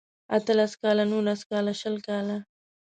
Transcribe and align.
اته 0.35 0.51
لس 0.57 0.73
کاله 0.81 1.03
نولس 1.11 1.41
کاله 1.49 1.73
شل 1.81 1.95
کاله 2.07 2.37